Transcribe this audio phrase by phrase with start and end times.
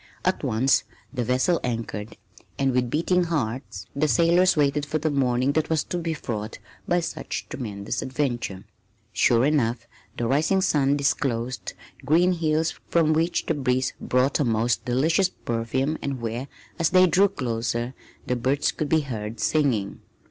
[0.25, 2.17] At once the vessels anchored,
[2.57, 6.57] and with beating hearts the sailors waited for the morning that was to be fraught
[6.87, 8.63] with such tremendous adventures.
[9.13, 9.85] Sure enough
[10.17, 15.99] the rising sun disclosed green hills from which the breeze brought a most delicious perfume
[16.01, 16.47] and where,
[16.79, 17.93] as they drew closer,
[18.25, 20.01] the birds could be heard singing.